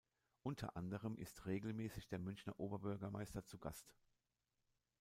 Unter 0.41 0.75
anderem 0.77 1.15
ist 1.15 1.45
regelmäßig 1.45 2.07
der 2.07 2.17
Münchner 2.17 2.59
Oberbürgermeister 2.59 3.45
zu 3.45 3.59
Gast. 3.59 3.93